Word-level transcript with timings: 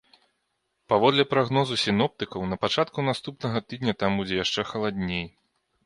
Паводле 0.93 1.25
прагнозу 1.33 1.77
сіноптыкаў, 1.83 2.41
на 2.55 2.59
пачатку 2.65 2.99
наступнага 3.13 3.65
тыдня 3.71 3.93
там 4.05 4.11
будзе 4.23 4.35
яшчэ 4.45 4.61
халадней. 4.73 5.25